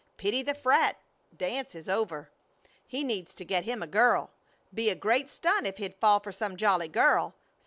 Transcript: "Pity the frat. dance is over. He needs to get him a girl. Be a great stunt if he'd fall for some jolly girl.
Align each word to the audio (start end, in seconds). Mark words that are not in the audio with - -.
"Pity 0.17 0.41
the 0.41 0.55
frat. 0.55 0.95
dance 1.37 1.75
is 1.75 1.87
over. 1.87 2.31
He 2.87 3.03
needs 3.03 3.35
to 3.35 3.45
get 3.45 3.65
him 3.65 3.83
a 3.83 3.85
girl. 3.85 4.31
Be 4.73 4.89
a 4.89 4.95
great 4.95 5.29
stunt 5.29 5.67
if 5.67 5.77
he'd 5.77 5.93
fall 5.93 6.19
for 6.19 6.31
some 6.31 6.57
jolly 6.57 6.87
girl. 6.87 7.35